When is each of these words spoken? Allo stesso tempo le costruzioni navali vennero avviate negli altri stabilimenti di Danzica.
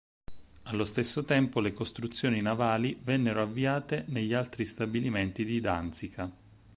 Allo 0.63 0.83
stesso 0.83 1.25
tempo 1.25 1.59
le 1.59 1.73
costruzioni 1.73 2.41
navali 2.41 2.99
vennero 3.03 3.39
avviate 3.43 4.05
negli 4.07 4.33
altri 4.33 4.65
stabilimenti 4.65 5.45
di 5.45 5.61
Danzica. 5.61 6.31